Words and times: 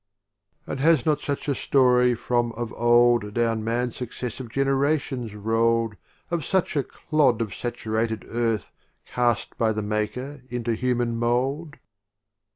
XXXVIII. 0.65 0.71
And 0.71 0.79
has 0.79 1.05
not 1.05 1.21
such 1.21 1.47
a 1.47 1.53
Story 1.53 2.15
from 2.15 2.53
of 2.53 2.73
Old 2.73 3.35
Down 3.35 3.63
Man's 3.63 3.95
successive 3.95 4.49
generations 4.49 5.35
roll'd 5.35 5.95
Of 6.31 6.43
such 6.43 6.75
a 6.75 6.81
clod 6.81 7.39
of 7.39 7.53
saturated 7.53 8.25
Earth 8.27 8.71
Cast 9.05 9.55
by 9.59 9.71
the 9.71 9.83
Maker 9.83 10.41
into 10.49 10.73
Human 10.73 11.17
mould 11.17 11.75